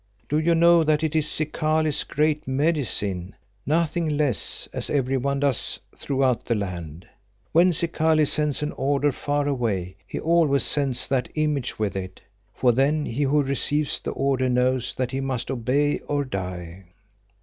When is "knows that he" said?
14.49-15.21